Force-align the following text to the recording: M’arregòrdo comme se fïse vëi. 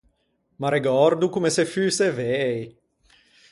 M’arregòrdo 0.61 1.29
comme 1.35 1.53
se 1.57 1.65
fïse 1.73 2.09
vëi. 2.17 2.59